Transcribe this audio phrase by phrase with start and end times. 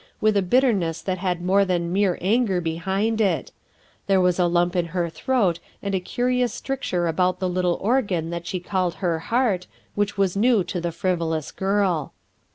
[0.19, 3.51] with a bitterness that had more than mere anger behind it;
[4.07, 8.31] there was a lump in her throat and a curious stricture about the little organ
[8.31, 12.13] that she called her heart, which was new to the frivolous girl.